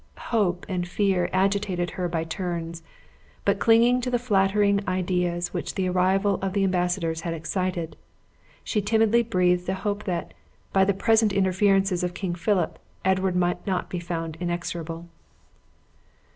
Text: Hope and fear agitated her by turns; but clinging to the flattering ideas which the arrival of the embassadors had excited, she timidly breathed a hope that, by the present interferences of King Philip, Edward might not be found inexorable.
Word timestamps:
Hope 0.31 0.65
and 0.67 0.87
fear 0.87 1.29
agitated 1.31 1.91
her 1.91 2.09
by 2.09 2.23
turns; 2.23 2.81
but 3.45 3.59
clinging 3.59 4.01
to 4.01 4.09
the 4.09 4.17
flattering 4.17 4.81
ideas 4.89 5.53
which 5.53 5.75
the 5.75 5.87
arrival 5.87 6.39
of 6.41 6.53
the 6.53 6.63
embassadors 6.63 7.21
had 7.21 7.35
excited, 7.35 7.95
she 8.63 8.81
timidly 8.81 9.21
breathed 9.21 9.69
a 9.69 9.75
hope 9.75 10.05
that, 10.05 10.33
by 10.73 10.85
the 10.85 10.95
present 10.95 11.31
interferences 11.33 12.03
of 12.03 12.15
King 12.15 12.33
Philip, 12.33 12.79
Edward 13.05 13.35
might 13.35 13.67
not 13.67 13.91
be 13.91 13.99
found 13.99 14.37
inexorable. 14.39 15.07